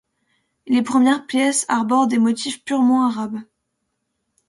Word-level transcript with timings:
Les 0.65 0.81
premières 0.81 1.27
pièces 1.27 1.63
arborent 1.69 2.07
des 2.07 2.17
motifs 2.17 2.63
purement 2.63 3.05
arabes. 3.05 3.37